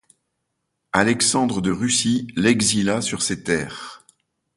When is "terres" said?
3.43-4.01